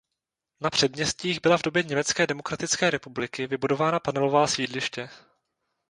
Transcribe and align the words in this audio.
Na 0.61 0.69
předměstích 0.69 1.41
byla 1.41 1.57
v 1.57 1.61
době 1.63 1.83
Německé 1.83 2.27
demokratické 2.27 2.89
republiky 2.89 3.47
vybudována 3.47 3.99
panelová 3.99 4.47
sídliště. 4.47 5.09